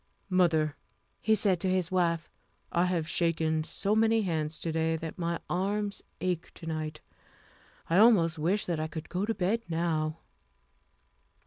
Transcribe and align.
"Mother," 0.31 0.75
he 1.21 1.35
said 1.35 1.59
to 1.59 1.69
his 1.69 1.91
wife, 1.91 2.27
"I 2.71 2.85
have 2.85 3.07
shaken 3.07 3.63
so 3.63 3.95
many 3.95 4.23
hands 4.23 4.57
to 4.61 4.71
day 4.71 4.95
that 4.95 5.19
my 5.19 5.37
arms 5.47 6.01
ache 6.19 6.51
tonight. 6.55 7.01
I 7.87 7.99
almost 7.99 8.39
wish 8.39 8.65
that 8.65 8.79
I 8.79 8.87
could 8.87 9.09
go 9.09 9.27
to 9.27 9.35
bed 9.35 9.61
now." 9.69 10.17